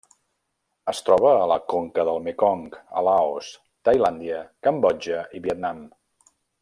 Es 0.93 1.01
troba 1.09 1.33
a 1.41 1.43
la 1.51 1.57
conca 1.73 2.05
del 2.09 2.17
Mekong 2.29 2.63
a 3.01 3.03
Laos, 3.09 3.51
Tailàndia, 3.89 4.41
Cambodja 4.69 5.21
i 5.41 5.45
Vietnam. 5.47 5.85